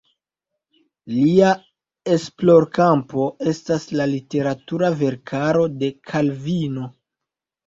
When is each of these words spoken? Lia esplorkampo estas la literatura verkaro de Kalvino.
Lia 1.17 1.51
esplorkampo 2.15 3.27
estas 3.51 3.85
la 4.01 4.09
literatura 4.15 4.91
verkaro 5.03 5.69
de 5.85 5.93
Kalvino. 6.13 6.89